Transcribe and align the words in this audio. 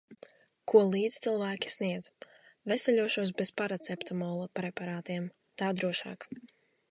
Ko 0.71 0.79
līdzcilvēki 0.93 1.73
sniedz. 1.73 2.07
Veseļošos 2.71 3.33
bez 3.43 3.53
paraceptamola 3.61 4.49
preparātiem– 4.61 5.31
tā 5.63 5.69
drošāk. 5.83 6.29